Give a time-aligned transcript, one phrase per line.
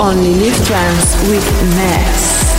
[0.00, 1.44] Only Live Trance with
[1.76, 2.53] Ness.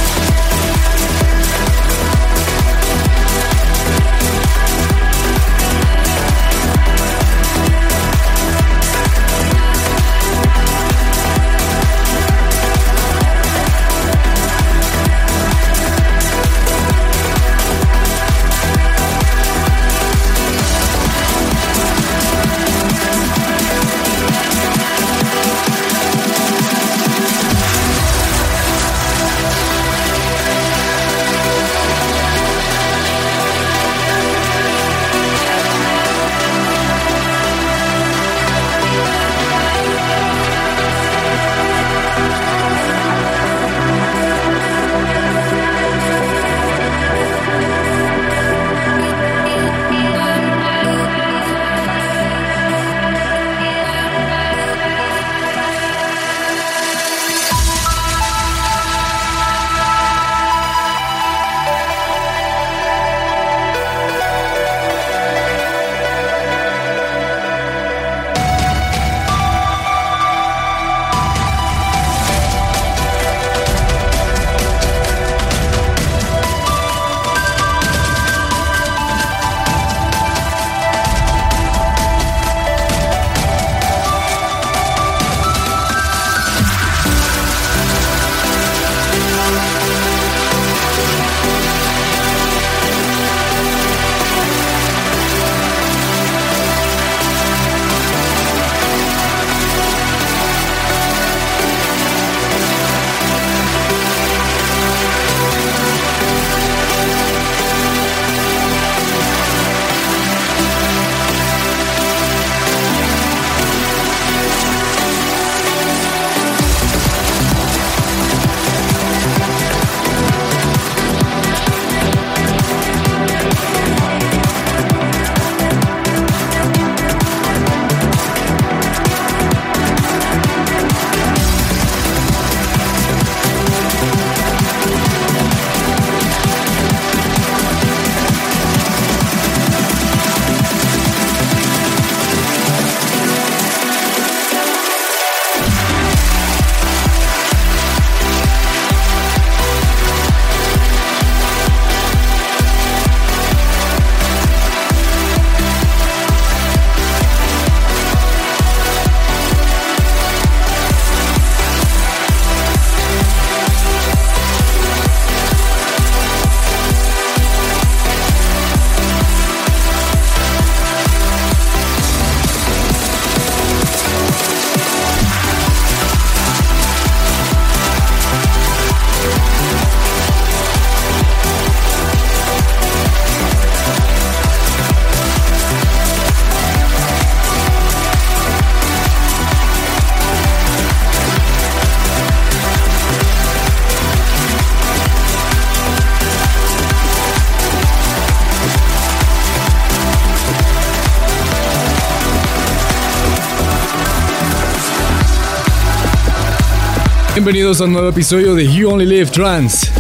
[207.36, 209.92] Bienvenidos a un nuevo episodio de You Only Live Trans.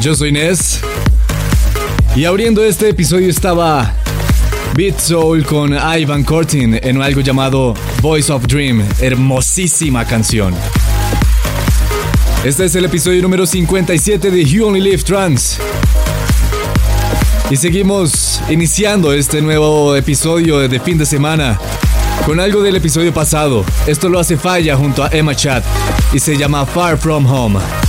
[0.00, 0.80] Yo soy Ness.
[2.16, 3.94] Y abriendo este episodio estaba
[4.74, 8.84] Beat Soul con Ivan Cortin en algo llamado Voice of Dream.
[8.98, 10.52] Hermosísima canción.
[12.44, 15.60] Este es el episodio número 57 de You Only Live Trans.
[17.50, 21.56] Y seguimos iniciando este nuevo episodio de fin de semana
[22.26, 23.64] con algo del episodio pasado.
[23.86, 25.62] Esto lo hace Falla junto a Emma Chat
[26.14, 27.83] y se llama Far From Home.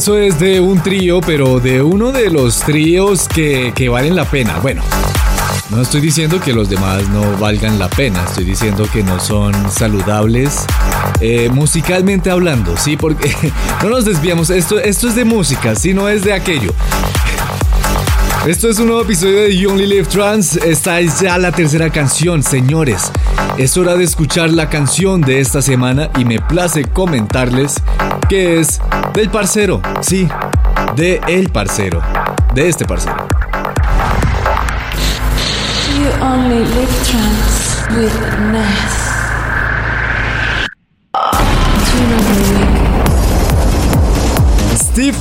[0.00, 4.24] Eso es de un trío, pero de uno de los tríos que, que valen la
[4.24, 4.58] pena.
[4.60, 4.82] Bueno,
[5.68, 9.52] no estoy diciendo que los demás no valgan la pena, estoy diciendo que no son
[9.70, 10.64] saludables
[11.20, 12.96] eh, musicalmente hablando, ¿sí?
[12.96, 13.30] Porque
[13.82, 16.72] no nos desviamos, esto, esto es de música, si no es de aquello.
[18.46, 20.56] Esto es un nuevo episodio de You Only Live Trans.
[20.56, 23.12] Esta es ya la tercera canción, señores.
[23.58, 27.74] Es hora de escuchar la canción de esta semana y me place comentarles
[28.30, 28.80] que es
[29.12, 30.28] del parcero, sí,
[30.94, 32.00] de el parcero,
[32.54, 33.26] de este parcero.
[35.98, 38.12] You only live trans with.
[44.76, 45.16] Steve,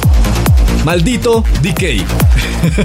[0.85, 2.05] maldito DK.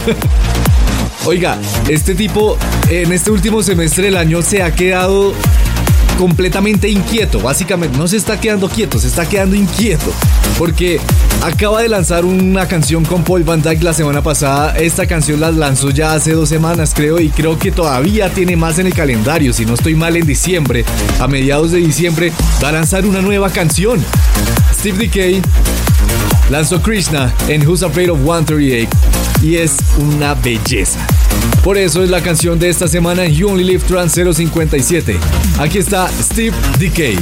[1.26, 2.56] Oiga, este tipo
[2.88, 5.34] en este último semestre del año se ha quedado
[6.18, 10.12] completamente inquieto, básicamente no se está quedando quieto, se está quedando inquieto,
[10.58, 11.00] porque
[11.42, 15.50] acaba de lanzar una canción con Paul Van Dyke la semana pasada, esta canción la
[15.50, 19.52] lanzó ya hace dos semanas creo y creo que todavía tiene más en el calendario,
[19.52, 20.84] si no estoy mal en diciembre,
[21.20, 24.04] a mediados de diciembre va a lanzar una nueva canción.
[24.78, 25.42] Steve Decay
[26.50, 28.88] lanzó Krishna en Who's Afraid of 138
[29.42, 31.06] y es una belleza.
[31.64, 35.18] Por eso es la canción de esta semana You Only Live Trans 057.
[35.58, 37.16] Aquí está Steve Decay.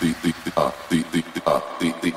[0.00, 2.10] the the the uh, the the uh, the the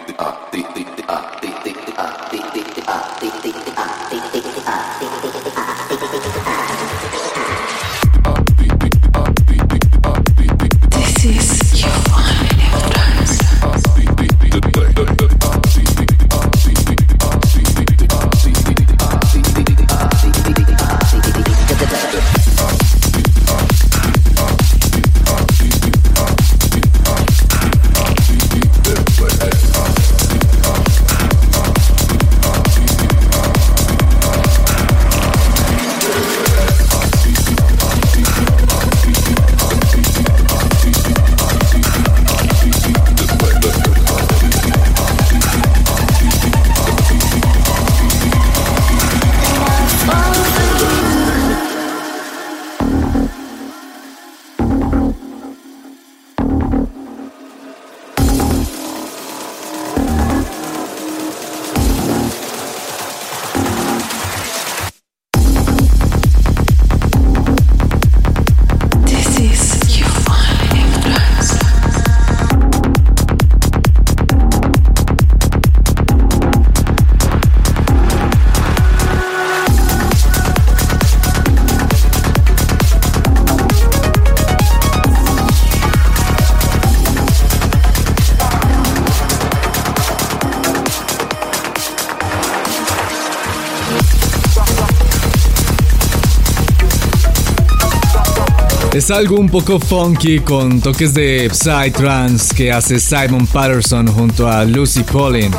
[99.14, 105.04] algo un poco funky con toques de psytrance que hace Simon Patterson junto a Lucy
[105.04, 105.52] Collin.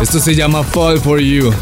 [0.00, 1.52] Esto se llama Fall for You.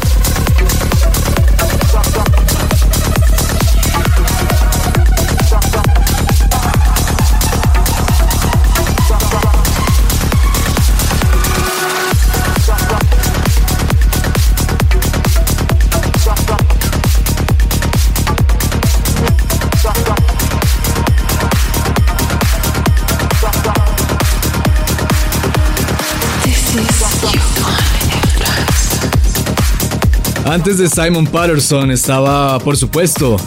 [30.57, 33.37] Antes de Simon Patterson estaba, por supuesto,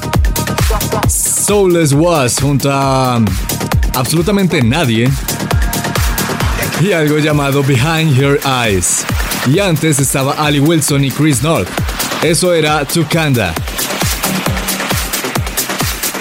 [1.09, 3.21] Soulless Was junto a
[3.97, 5.11] absolutamente nadie
[6.81, 9.05] y algo llamado Behind Your Eyes.
[9.53, 11.69] Y antes estaba Ali Wilson y Chris North.
[12.23, 13.53] Eso era Tukanda.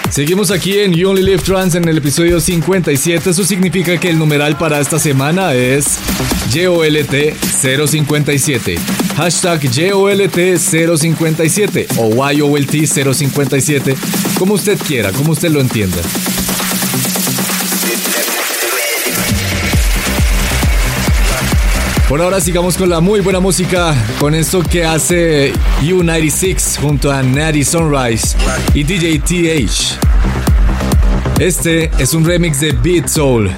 [0.09, 3.29] Seguimos aquí en You Only Live Trans en el episodio 57.
[3.29, 5.99] Eso significa que el numeral para esta semana es
[6.51, 8.98] YOLT 057.
[9.19, 13.97] Hashtag YOLT 057 o YOLT 057.
[14.37, 15.97] Como usted quiera, como usted lo entienda.
[22.07, 25.51] Por ahora sigamos con la muy buena música, con esto que hace
[25.81, 28.37] U96 junto a Natty Sunrise
[28.73, 29.99] y DJ TH.
[31.41, 33.51] Este es un remix de Beat Soul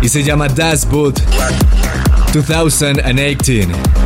[0.00, 1.20] y se llama Das Boot
[2.32, 4.05] 2018.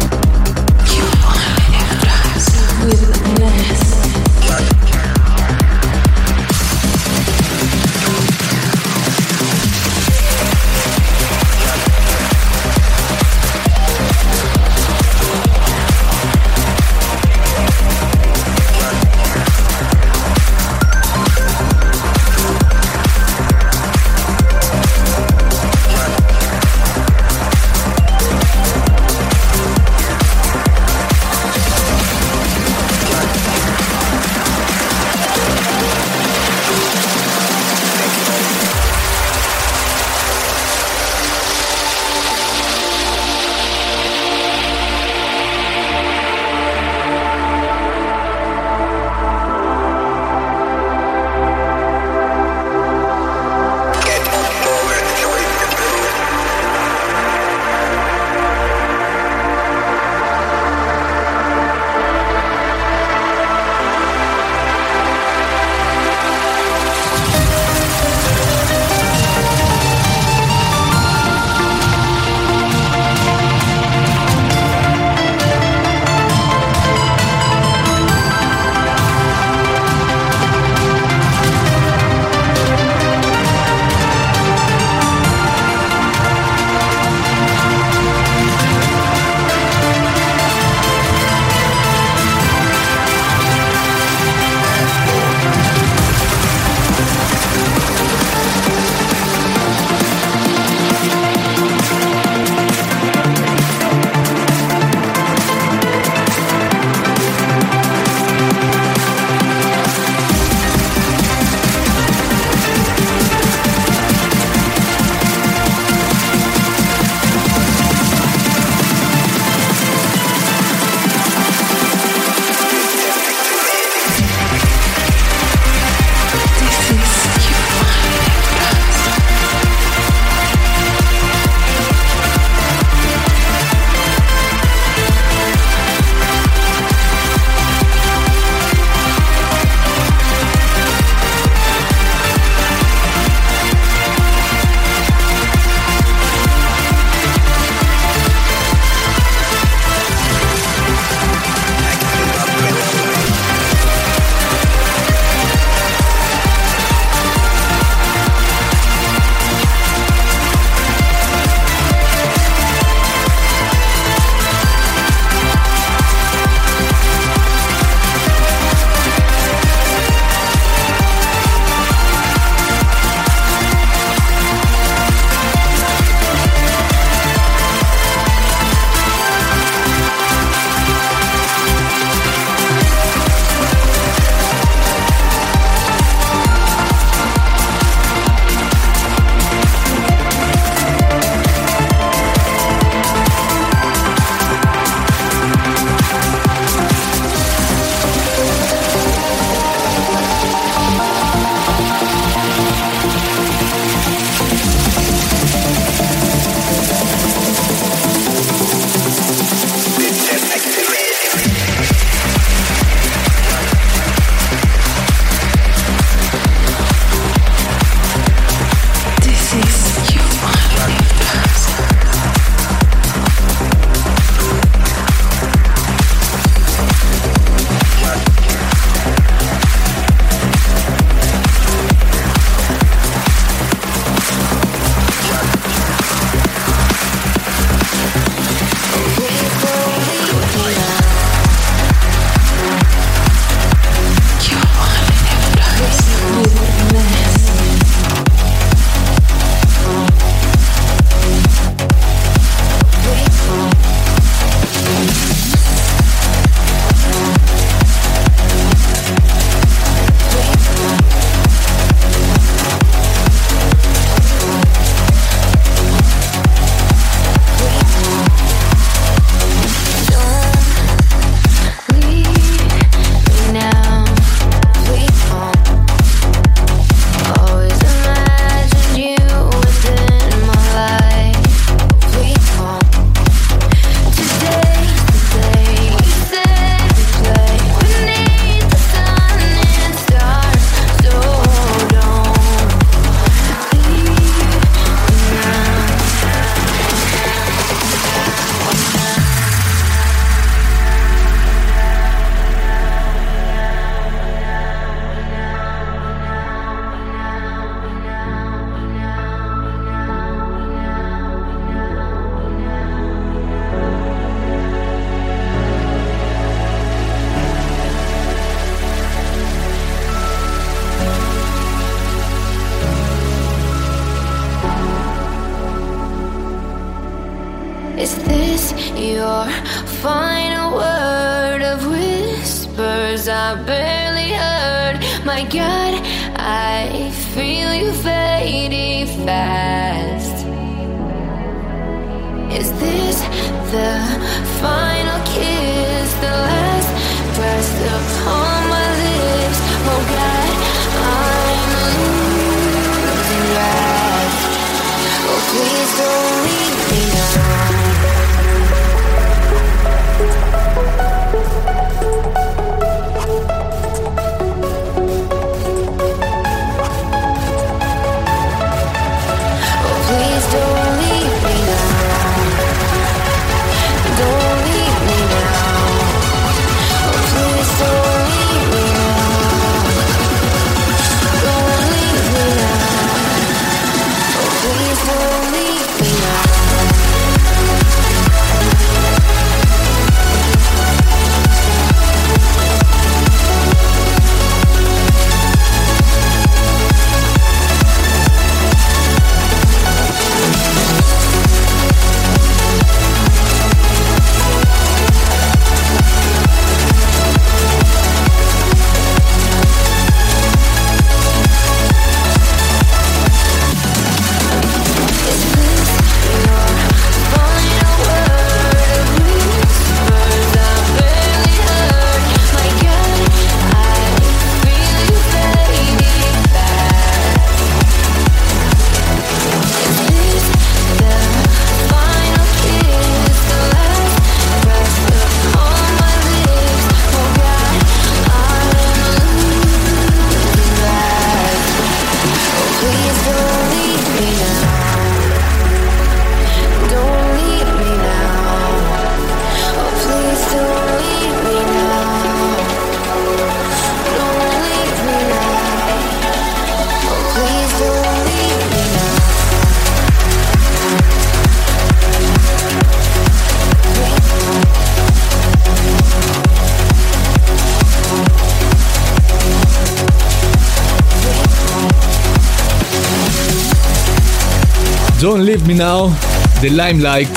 [475.50, 476.14] Leave Me Now
[476.62, 477.28] de Limelight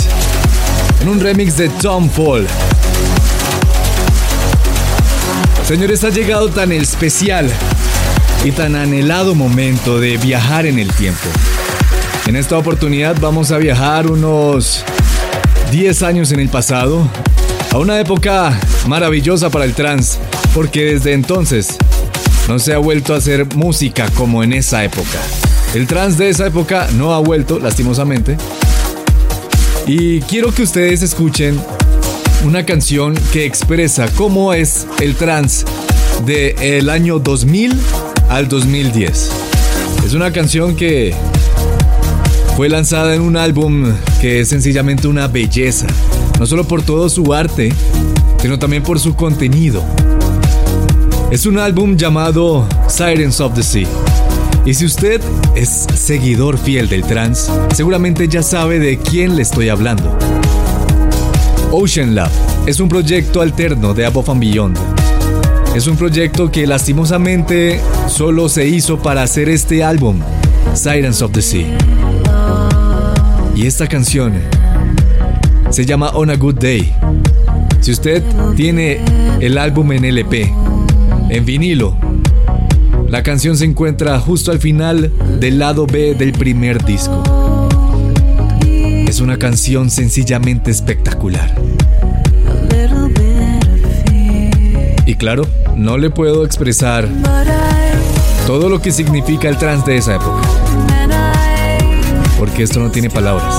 [1.02, 2.46] en un remix de Tom Paul.
[5.68, 7.50] Señores, ha llegado tan especial
[8.46, 11.28] y tan anhelado momento de viajar en el tiempo.
[12.28, 14.84] En esta oportunidad vamos a viajar unos
[15.72, 17.10] 10 años en el pasado,
[17.72, 20.20] a una época maravillosa para el trance,
[20.54, 21.78] porque desde entonces
[22.48, 25.18] no se ha vuelto a hacer música como en esa época.
[25.74, 28.38] El trance de esa época no ha vuelto, lastimosamente.
[29.88, 31.60] Y quiero que ustedes escuchen
[32.46, 35.66] una canción que expresa cómo es el trance
[36.26, 37.74] del año 2000
[38.30, 39.32] al 2010.
[40.06, 41.16] Es una canción que
[42.56, 45.88] fue lanzada en un álbum que es sencillamente una belleza,
[46.40, 47.74] no solo por todo su arte,
[48.40, 49.84] sino también por su contenido.
[51.32, 53.88] Es un álbum llamado Sirens of the Sea.
[54.66, 55.22] Y si usted
[55.56, 60.18] es seguidor fiel del trance, seguramente ya sabe de quién le estoy hablando.
[61.72, 62.32] Ocean Lab
[62.66, 64.78] es un proyecto alterno de Above and Beyond.
[65.76, 70.20] Es un proyecto que lastimosamente solo se hizo para hacer este álbum,
[70.74, 71.78] Sirens of the Sea.
[73.56, 74.34] Y esta canción
[75.72, 76.94] se llama On a Good Day.
[77.82, 78.24] Si usted
[78.56, 79.02] tiene
[79.42, 80.54] el álbum en LP,
[81.30, 81.98] en vinilo,
[83.14, 87.22] la canción se encuentra justo al final del lado B del primer disco.
[89.08, 91.54] Es una canción sencillamente espectacular.
[95.06, 95.46] Y claro,
[95.78, 97.08] no le puedo expresar
[98.48, 100.42] todo lo que significa el trance de esa época,
[102.40, 103.54] porque esto no tiene palabras.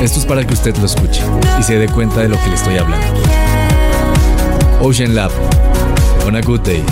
[0.00, 1.20] Esto es para que usted lo escuche
[1.60, 3.20] y se dé cuenta de lo que le estoy hablando.
[4.80, 5.30] Ocean Lab,
[6.26, 6.82] on a good day.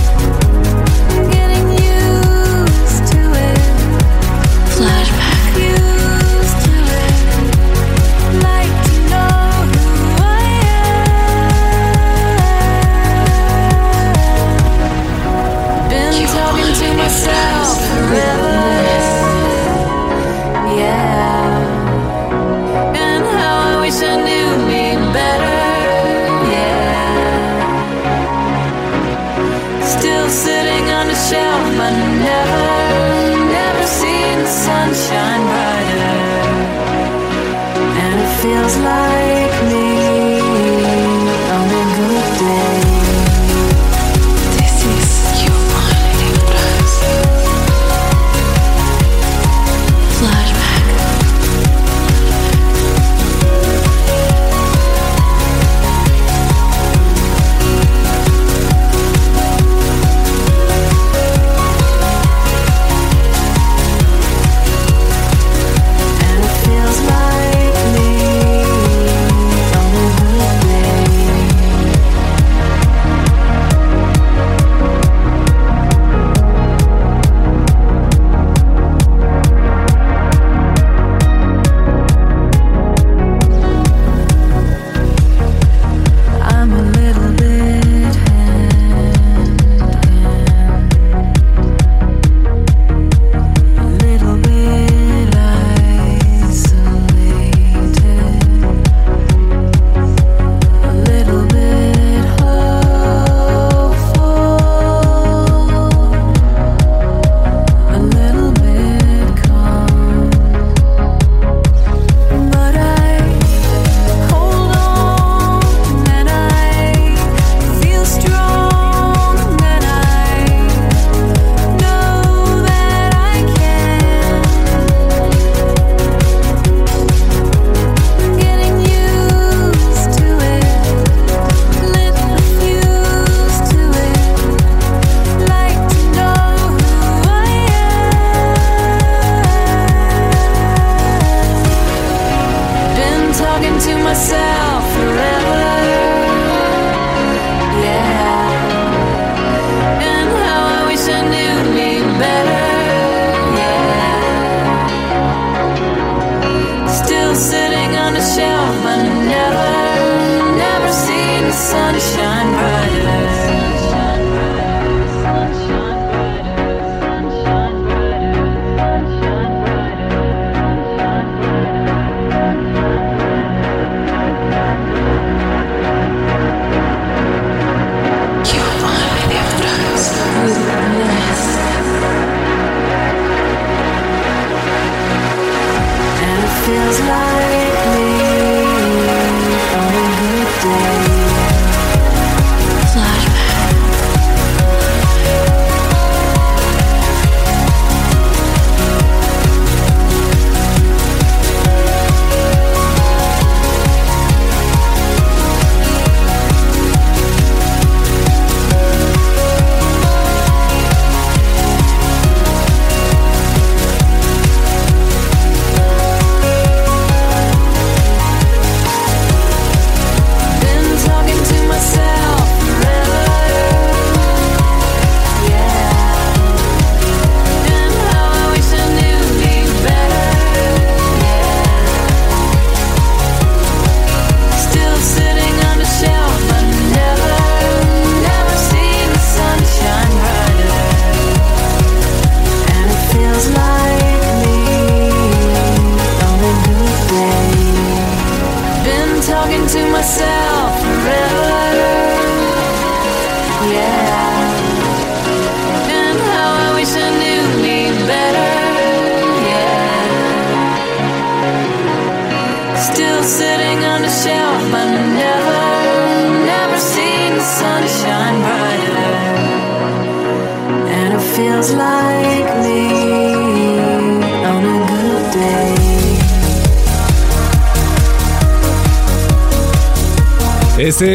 [38.83, 39.43] life.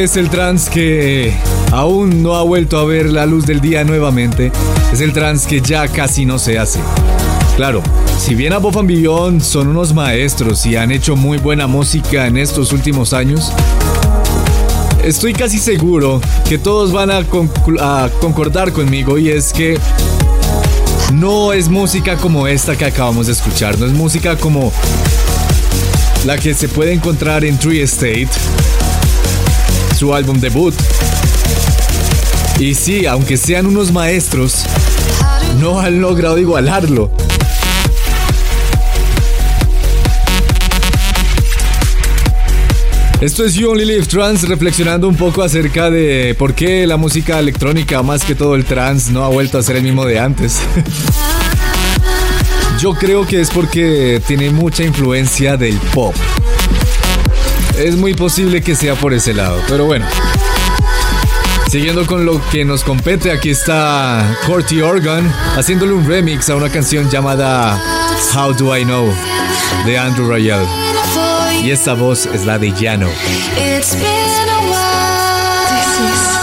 [0.09, 1.31] Es el trance que
[1.71, 4.51] aún no ha vuelto a ver la luz del día nuevamente.
[4.91, 6.79] Es el trance que ya casi no se hace.
[7.55, 7.83] Claro,
[8.17, 12.73] si bien Above and son unos maestros y han hecho muy buena música en estos
[12.73, 13.51] últimos años,
[15.03, 19.77] estoy casi seguro que todos van a, a concordar conmigo y es que
[21.13, 24.73] no es música como esta que acabamos de escuchar, no es música como
[26.25, 28.29] la que se puede encontrar en Tree State,
[29.99, 30.73] su álbum debut.
[32.57, 34.63] Y sí, aunque sean unos maestros,
[35.59, 37.11] no han logrado igualarlo.
[43.19, 47.37] Esto es You Only Live Trans reflexionando un poco acerca de por qué la música
[47.37, 50.61] electrónica, más que todo el trans, no ha vuelto a ser el mismo de antes.
[52.79, 56.15] Yo creo que es porque tiene mucha influencia del pop
[57.79, 60.05] es muy posible que sea por ese lado, pero bueno.
[61.69, 66.69] Siguiendo con lo que nos compete, aquí está Corty Organ haciéndole un remix a una
[66.69, 67.79] canción llamada
[68.33, 69.13] How Do I Know
[69.85, 70.65] de Andrew Royal.
[71.63, 73.09] Y esta voz es la de Llano.
[73.57, 76.38] It's been a while.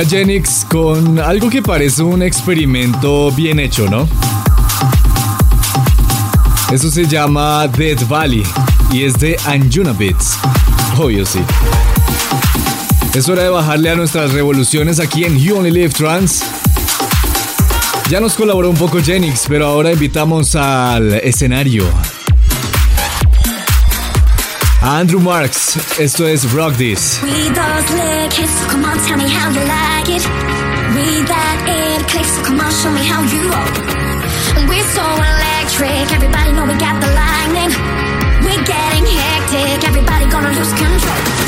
[0.00, 4.08] Era Genix con algo que parece un experimento bien hecho, ¿no?
[6.72, 8.42] Eso se llama Dead Valley
[8.92, 10.38] y es de Anjuna Beats.
[10.96, 11.40] Obvio sí.
[13.12, 16.44] Es hora de bajarle a nuestras revoluciones aquí en You Only Live Trans.
[18.08, 22.09] Ya nos colaboró un poco Genix, pero ahora invitamos al escenario a
[24.82, 25.76] Andrew Marks.
[25.98, 27.20] Esto es Rock This.
[27.22, 30.24] Read those lyrics, come on, tell me how you like it.
[30.96, 34.68] Read that it clicks, come on, show me how you roll.
[34.68, 37.70] We're so electric, everybody know we got the lightning.
[38.40, 41.39] We're getting hectic, everybody gonna lose control.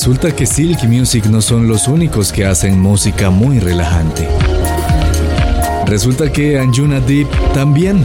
[0.00, 4.26] Resulta que Silk Music no son los únicos que hacen música muy relajante.
[5.84, 8.02] Resulta que Anjuna Deep también.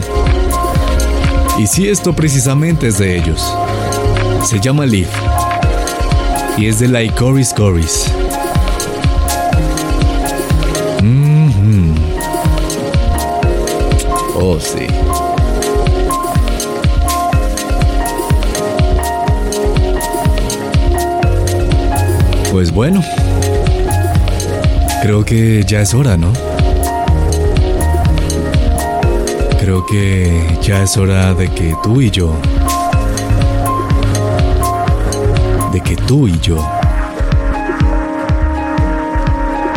[1.58, 3.42] Y sí, esto precisamente es de ellos.
[4.44, 5.08] Se llama Leaf.
[6.58, 8.12] Y es de la Icoris Coris.
[11.02, 11.94] Mhm.
[14.38, 14.86] Oh, sí.
[22.56, 23.02] Pues bueno,
[25.02, 26.32] creo que ya es hora, ¿no?
[29.60, 32.32] Creo que ya es hora de que tú y yo,
[35.70, 36.56] de que tú y yo,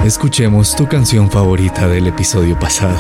[0.05, 2.95] escuchemos tu canción favorita del episodio pasado.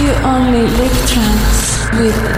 [0.00, 2.35] You only live trance with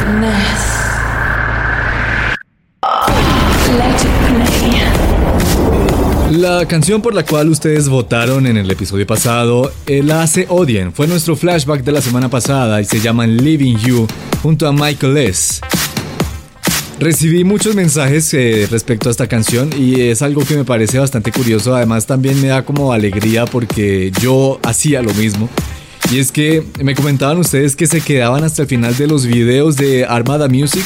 [6.59, 10.92] La canción por la cual ustedes votaron en el episodio pasado eh, la hace Odien.
[10.92, 14.09] Fue nuestro flashback de la semana pasada y se llama Living You
[14.42, 15.61] junto a Michael S.
[16.98, 21.30] Recibí muchos mensajes eh, respecto a esta canción y es algo que me parece bastante
[21.30, 21.76] curioso.
[21.76, 25.48] Además también me da como alegría porque yo hacía lo mismo.
[26.11, 29.76] Y es que me comentaban ustedes que se quedaban hasta el final de los videos
[29.76, 30.82] de Armada Music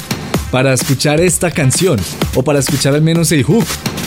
[0.51, 1.99] para escuchar esta canción
[2.35, 3.65] o para escuchar al menos el hook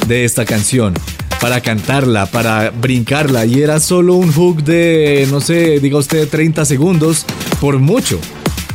[0.07, 0.93] de esta canción,
[1.39, 6.65] para cantarla, para brincarla y era solo un hook de, no sé, diga usted 30
[6.65, 7.25] segundos
[7.59, 8.19] por mucho.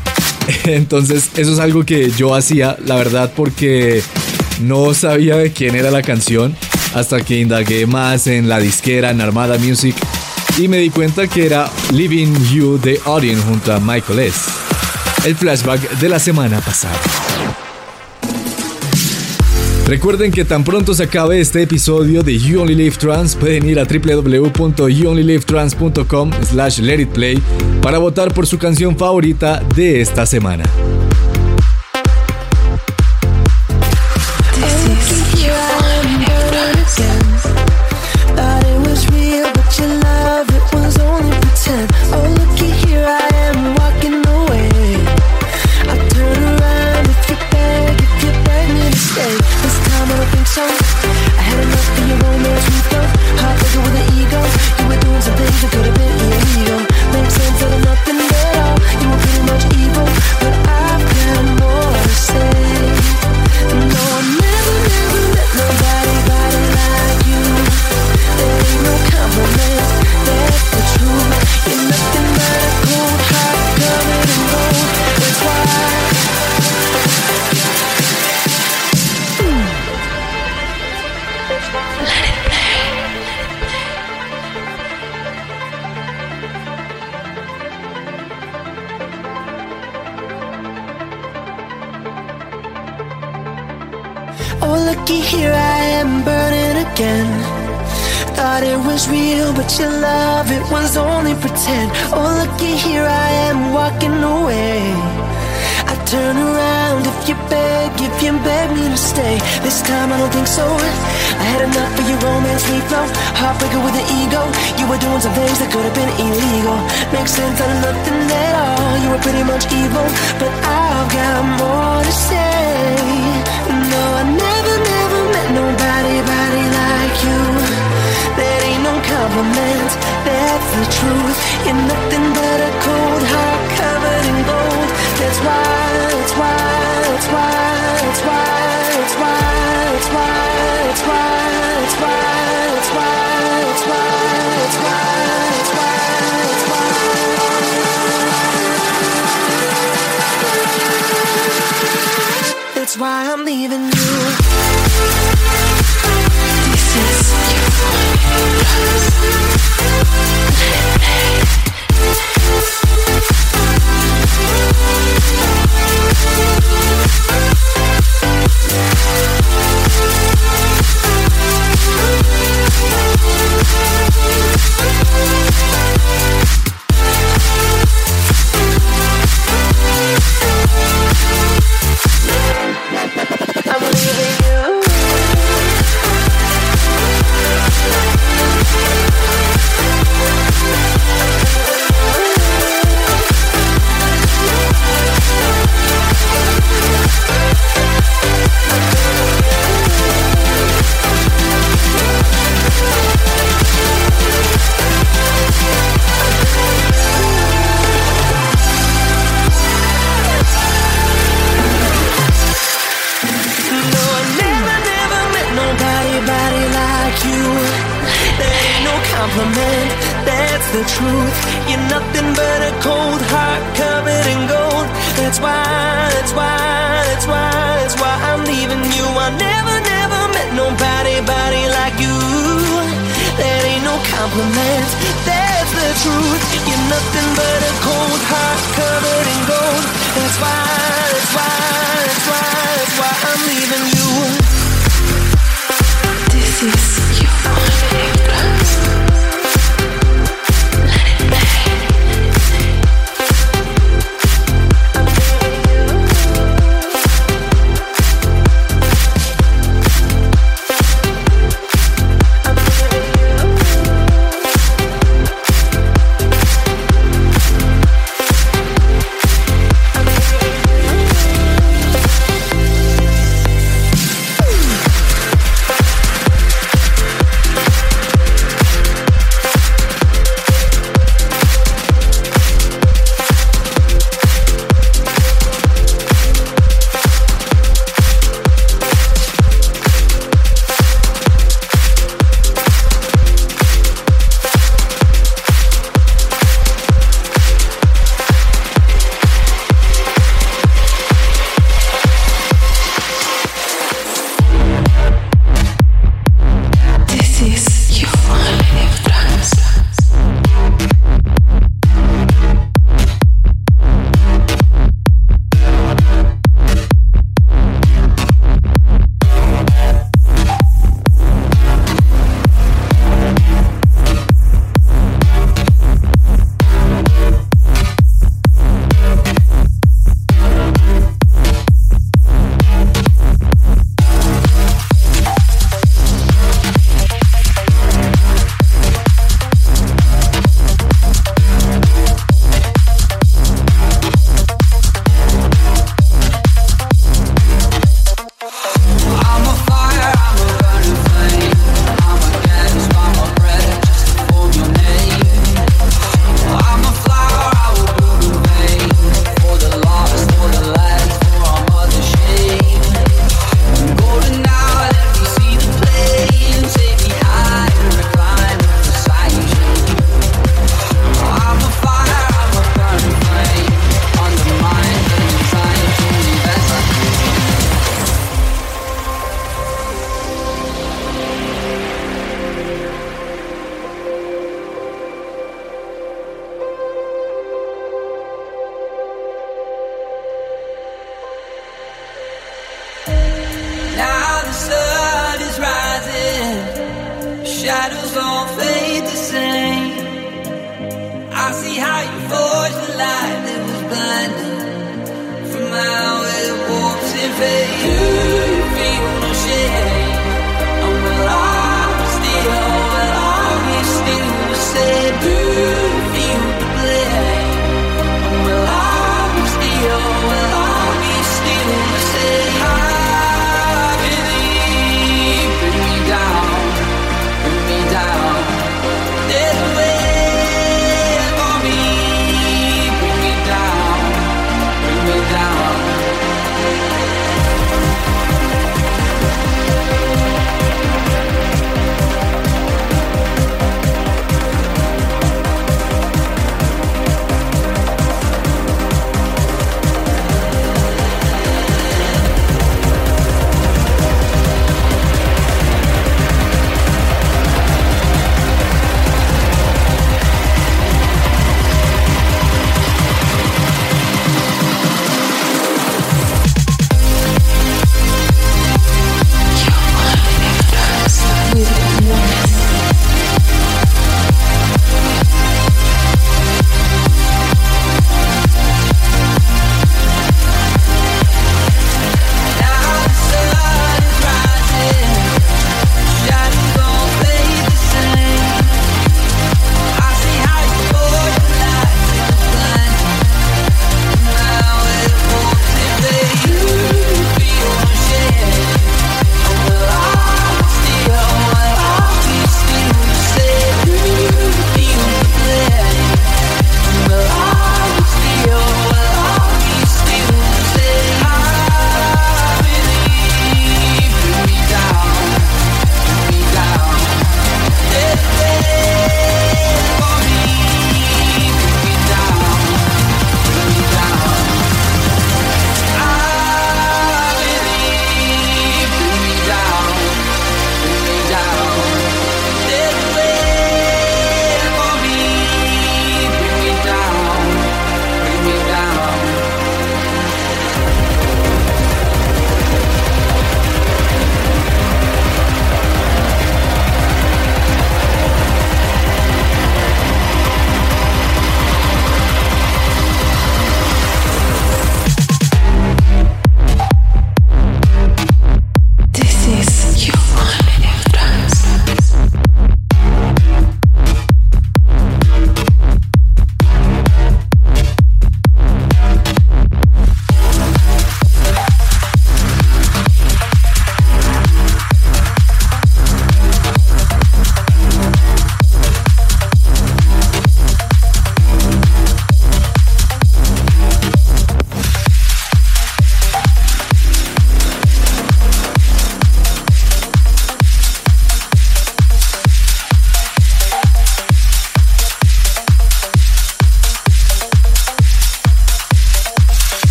[0.64, 4.02] Entonces eso es algo que yo hacía, la verdad, porque
[4.60, 6.56] no sabía de quién era la canción
[6.94, 9.94] hasta que indagué más en la disquera, en Armada Music
[10.58, 14.40] y me di cuenta que era Living You de Audien junto a Michael S.
[15.24, 16.98] El flashback de la semana pasada.
[19.90, 23.80] Recuerden que tan pronto se acabe este episodio de You Only Live Trans, pueden ir
[23.80, 27.42] a www.youonlylivetrans.com slash let it play
[27.82, 30.62] para votar por su canción favorita de esta semana.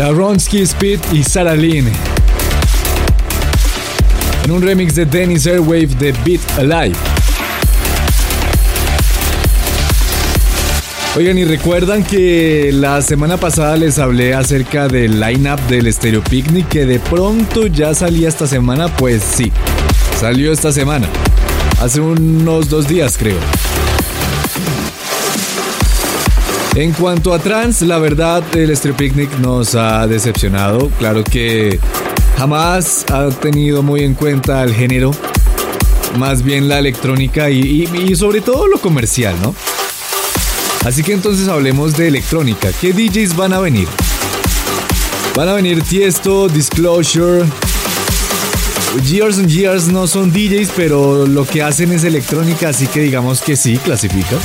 [0.00, 1.86] Era Ronsky Speed y Sarah Lynn.
[4.44, 6.96] En un remix de Dennis Airwave de Beat Alive.
[11.18, 16.68] Oigan, y recuerdan que la semana pasada les hablé acerca del lineup del Stereo Picnic
[16.68, 18.88] que de pronto ya salía esta semana.
[18.88, 19.52] Pues sí,
[20.18, 21.06] salió esta semana.
[21.78, 23.36] Hace unos dos días, creo.
[26.74, 30.88] En cuanto a trans, la verdad, el Stereo Picnic nos ha decepcionado.
[30.98, 31.80] Claro que
[32.38, 35.10] jamás ha tenido muy en cuenta el género,
[36.16, 39.54] más bien la electrónica y, y, y sobre todo lo comercial, ¿no?
[40.84, 42.70] Así que entonces hablemos de electrónica.
[42.80, 43.88] ¿Qué DJs van a venir?
[45.34, 47.44] Van a venir Tiesto, Disclosure.
[49.04, 53.40] Years and Years no son DJs, pero lo que hacen es electrónica, así que digamos
[53.40, 54.36] que sí, clasifica.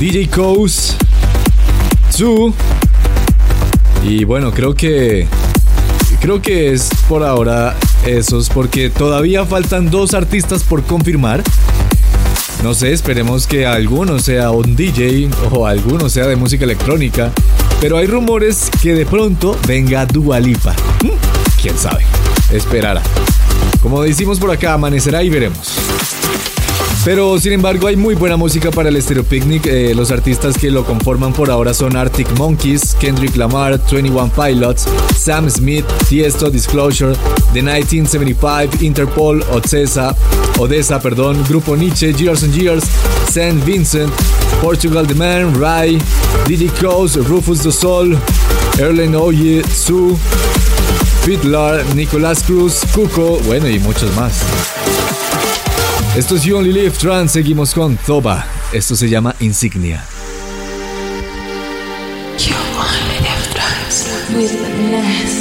[0.00, 0.94] DJ Coase,
[2.12, 2.54] Zoo.
[4.04, 5.26] Y bueno, creo que.
[6.20, 7.76] Creo que es por ahora
[8.06, 11.42] esos, porque todavía faltan dos artistas por confirmar.
[12.62, 17.32] No sé, esperemos que alguno sea un DJ o alguno sea de música electrónica.
[17.80, 20.74] Pero hay rumores que de pronto venga Dua Lipa.
[21.02, 21.60] ¿Mm?
[21.60, 22.04] ¿Quién sabe?
[22.52, 23.02] Esperará.
[23.82, 25.72] Como decimos por acá, amanecerá y veremos.
[27.08, 29.64] Pero sin embargo hay muy buena música para el Stereo Picnic.
[29.64, 34.86] Eh, los artistas que lo conforman por ahora son Arctic Monkeys, Kendrick Lamar, 21 Pilots,
[35.16, 37.14] Sam Smith, Tiesto, Disclosure,
[37.54, 40.14] The 1975, Interpol, Odessa,
[40.58, 42.84] Odessa, perdón, Grupo Nietzsche, Years and Years,
[43.32, 44.12] Saint Vincent,
[44.60, 45.98] Portugal The Man, Rai,
[46.46, 48.18] DJ Coase, Rufus the Sol,
[48.78, 50.14] Erlen Oye, Sue,
[51.24, 54.42] Fitlar, Nicolás Cruz, Cuco, bueno y muchos más.
[56.18, 58.44] Esto es You Only Live Trans, seguimos con Zoba.
[58.72, 60.04] Esto se llama Insignia.
[62.40, 65.37] You only live trance with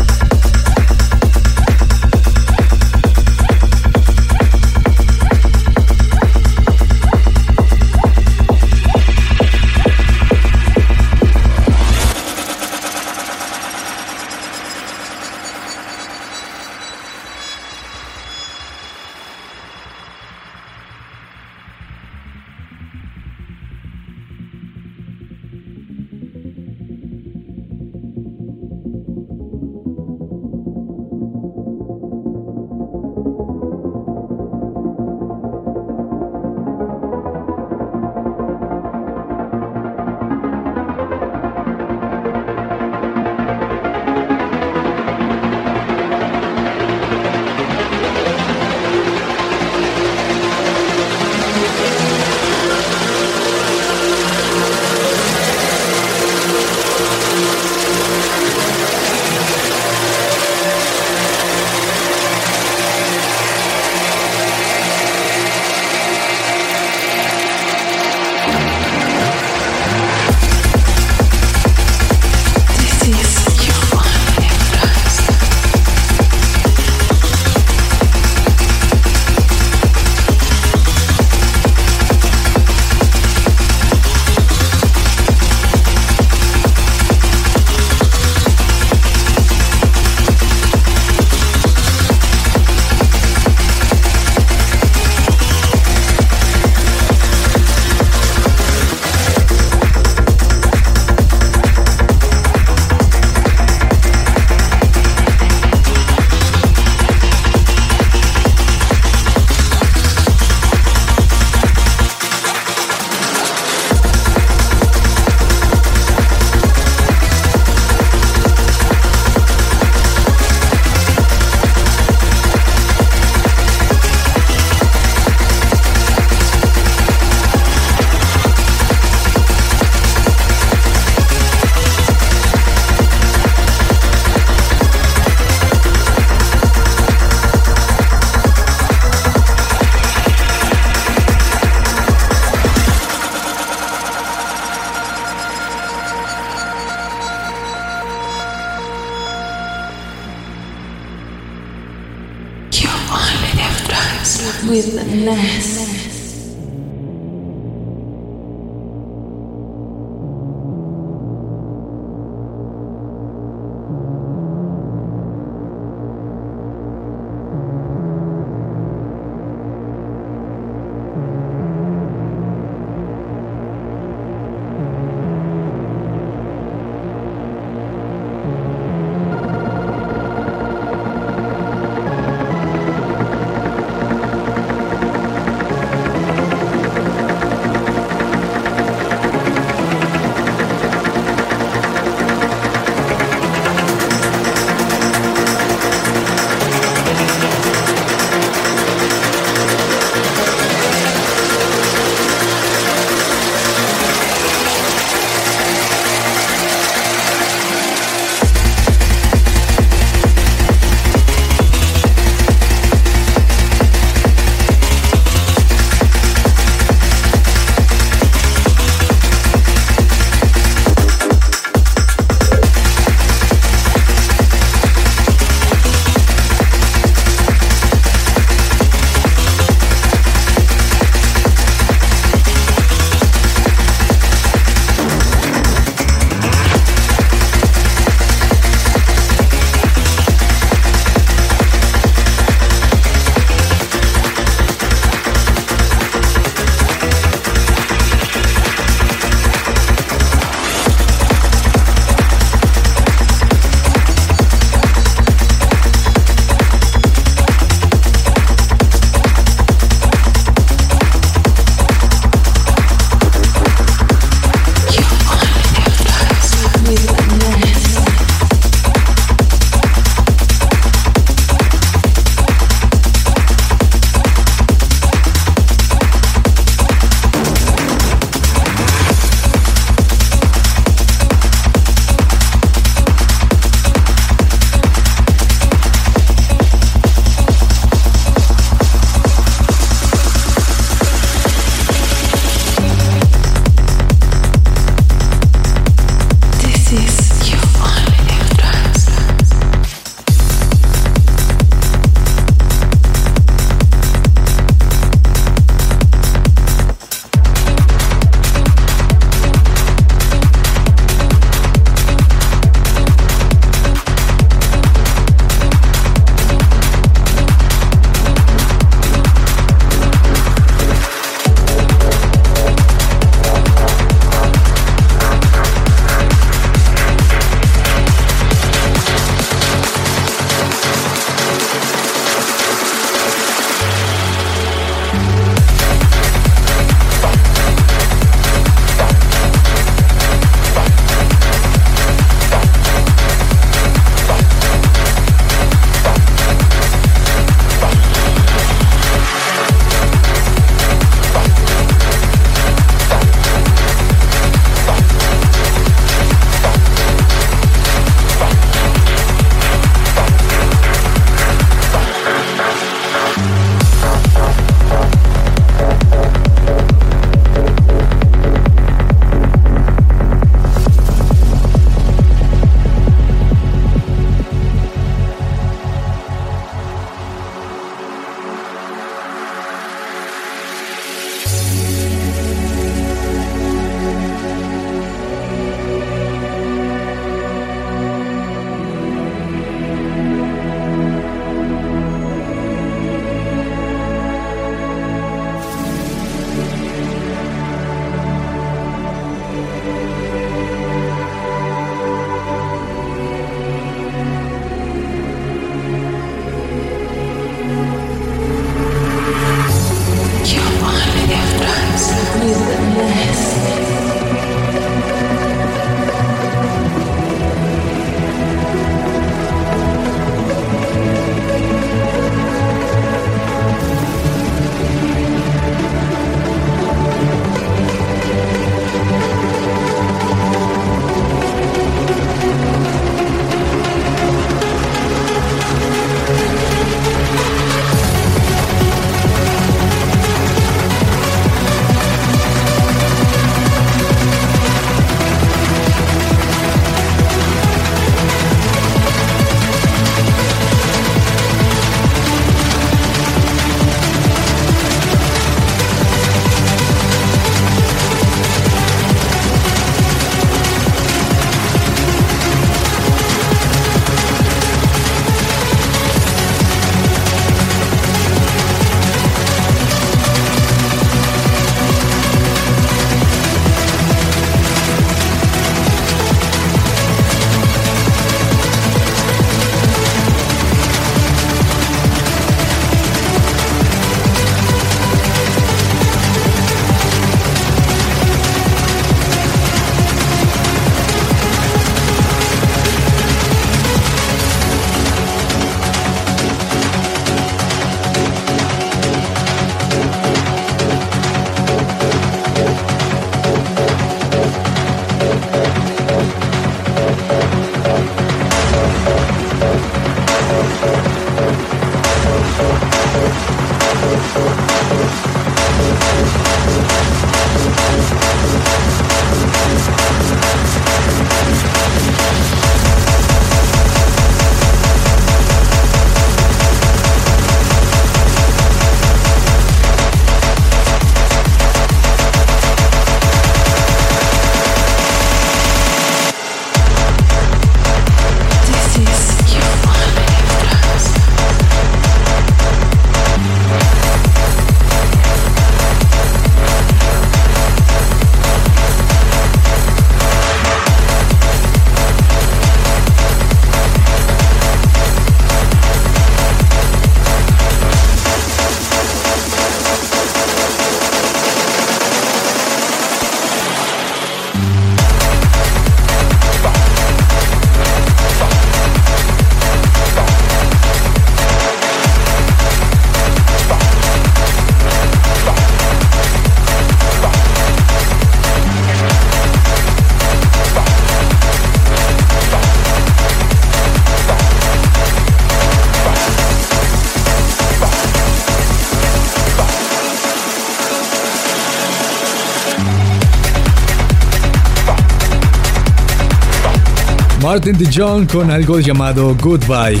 [597.58, 600.00] Martin DeJong con algo llamado Goodbye.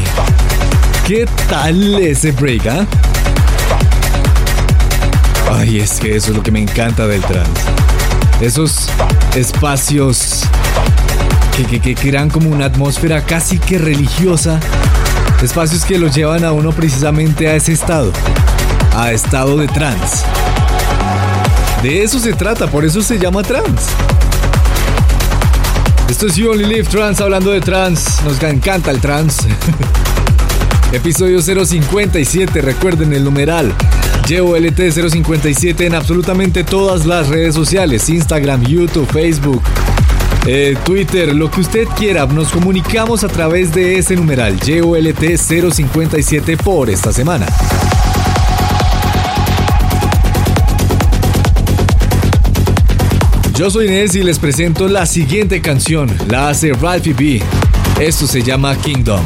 [1.08, 2.86] ¿Qué tal ese break, ah?
[5.50, 7.62] Ay, es que eso es lo que me encanta del trance.
[8.40, 8.88] Esos
[9.34, 10.42] espacios
[11.56, 14.60] que, que, que crean como una atmósfera casi que religiosa.
[15.42, 18.12] Espacios que lo llevan a uno precisamente a ese estado.
[18.94, 20.24] A estado de trance.
[21.82, 23.90] De eso se trata, por eso se llama trance.
[26.08, 28.22] Esto es You Only Live Trans hablando de trans.
[28.24, 29.38] Nos encanta el trans.
[30.92, 33.72] Episodio 057, recuerden el numeral.
[34.26, 39.62] YOLT 057 en absolutamente todas las redes sociales: Instagram, YouTube, Facebook,
[40.46, 42.26] eh, Twitter, lo que usted quiera.
[42.26, 47.46] Nos comunicamos a través de ese numeral YOLT 057 por esta semana.
[53.58, 56.08] Yo soy Inés y les presento la siguiente canción.
[56.28, 57.42] La hace Ralphie B.
[58.00, 59.20] Esto se llama Kingdom.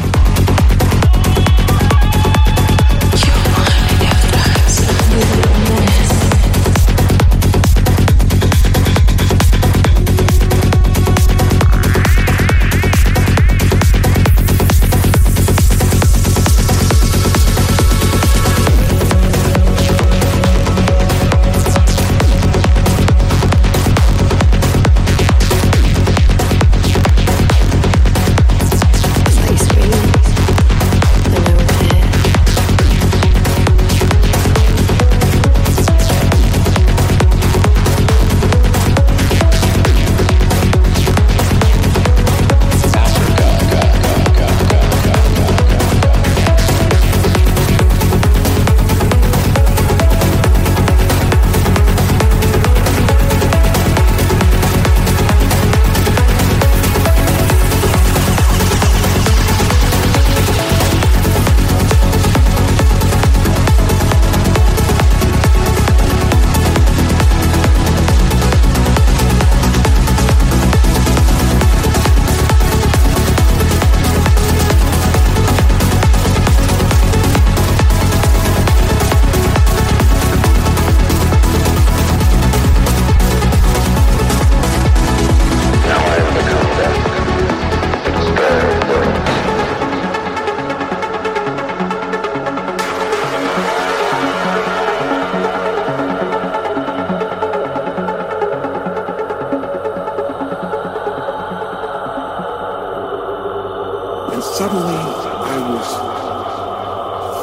[104.63, 105.89] Suddenly I was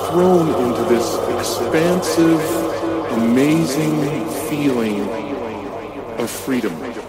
[0.09, 1.07] thrown into this
[1.37, 2.41] expansive,
[3.13, 5.01] amazing feeling
[6.19, 7.00] of freedom.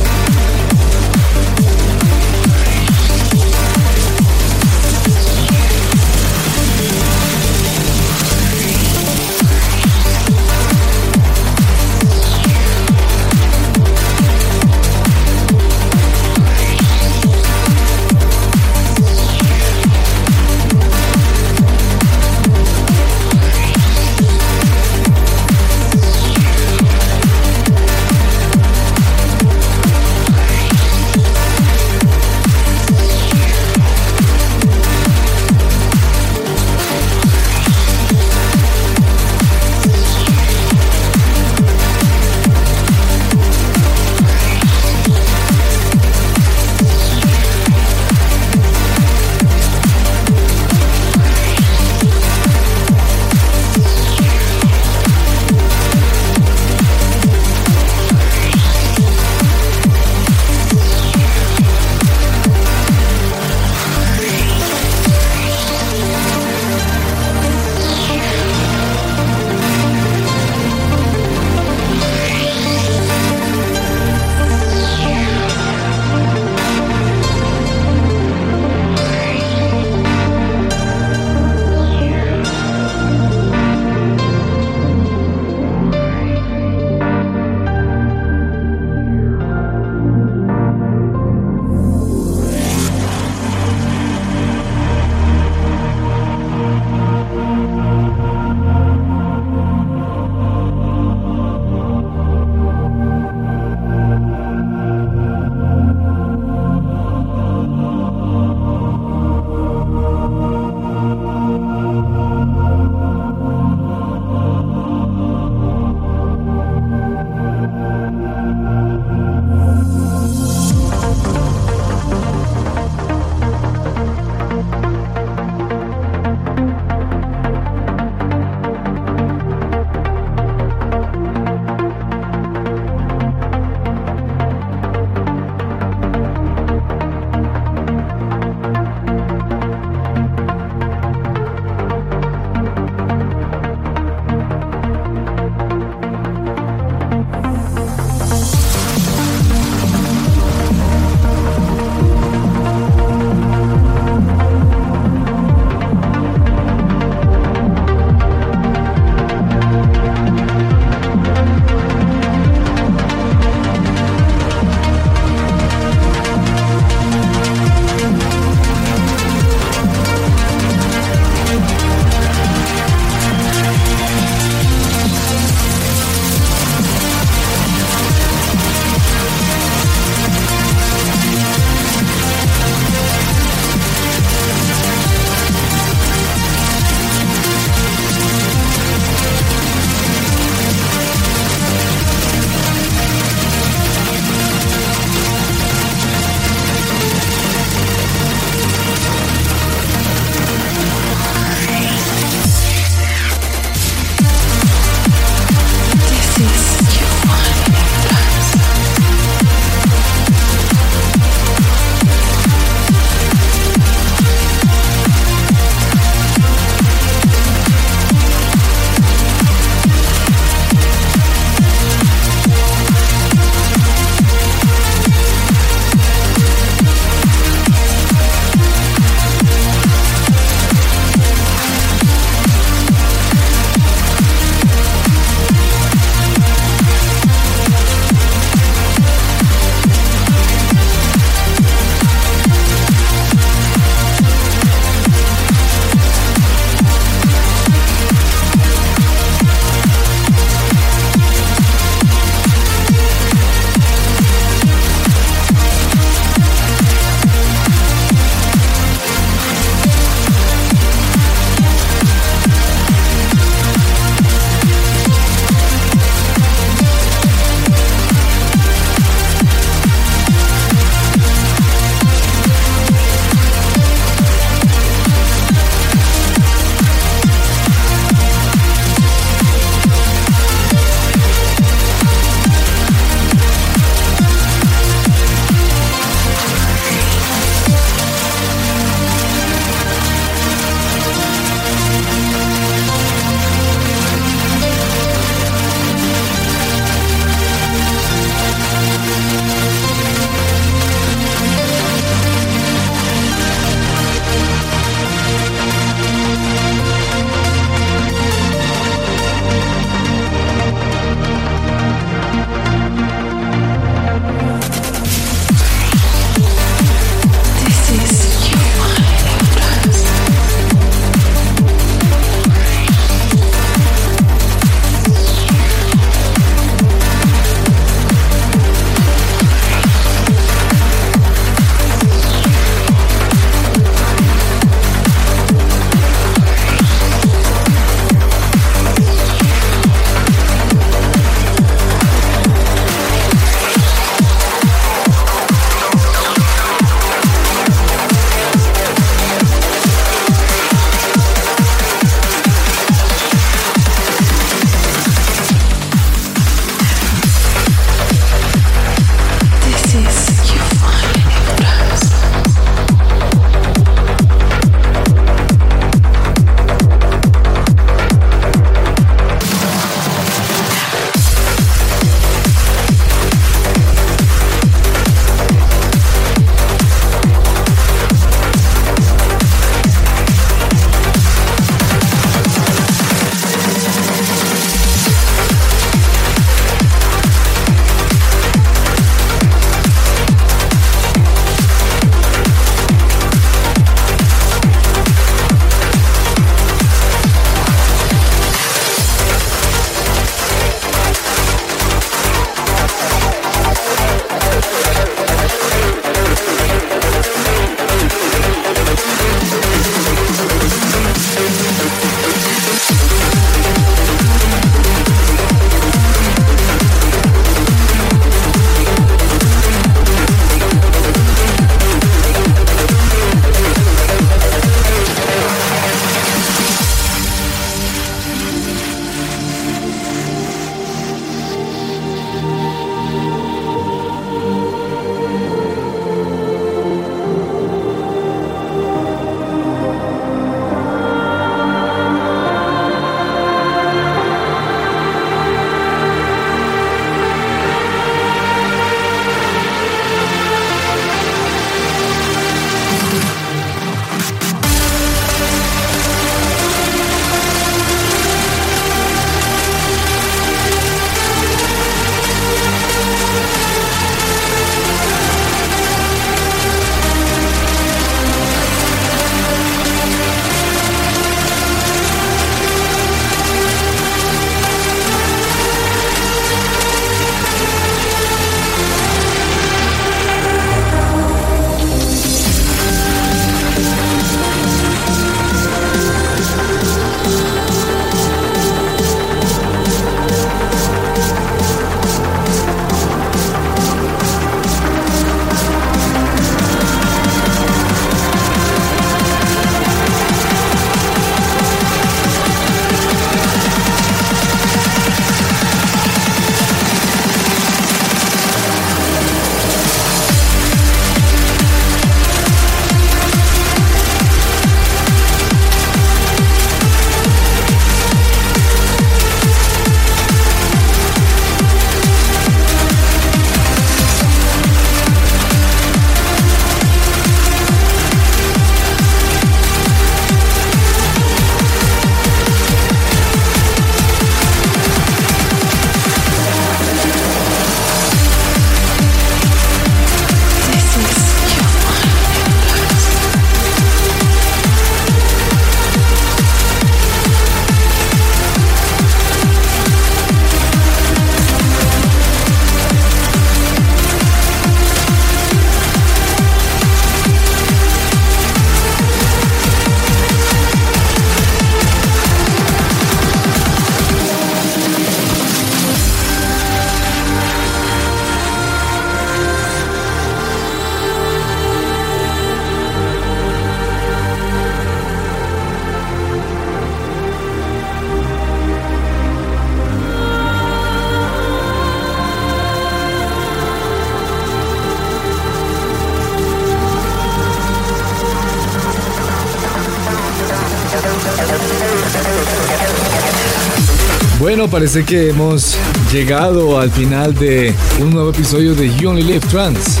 [594.74, 595.76] Parece que hemos
[596.12, 599.78] llegado al final de un nuevo episodio de You Only Live Trans.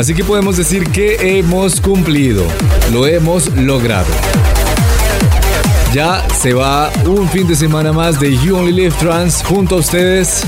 [0.00, 2.42] Así que podemos decir que hemos cumplido,
[2.92, 4.08] lo hemos logrado.
[5.94, 9.78] Ya se va un fin de semana más de You Only Live Trans junto a
[9.78, 10.42] ustedes.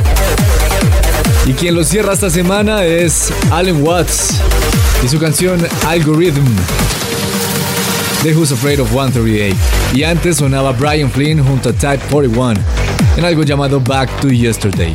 [1.46, 4.40] Y quien lo cierra esta semana es Alan Watts
[5.04, 6.44] y su canción Algorithm
[8.22, 9.56] de Who's Afraid of 138.
[9.94, 12.60] Y antes sonaba Brian Flynn junto a Type 41
[13.16, 14.92] en algo llamado Back to Yesterday.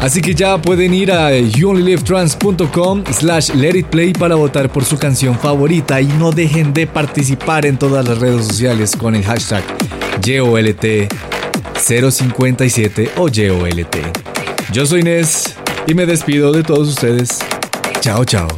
[0.00, 6.00] Así que ya pueden ir a youonlylivetrans.com slash letitplay para votar por su canción favorita
[6.00, 9.64] y no dejen de participar en todas las redes sociales con el hashtag
[10.22, 13.96] YOLT057 o YOLT.
[14.72, 15.56] Yo soy Nes
[15.86, 17.40] y me despido de todos ustedes.
[18.00, 18.48] Chao, chao.